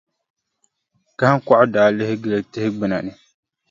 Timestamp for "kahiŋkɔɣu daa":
1.17-1.89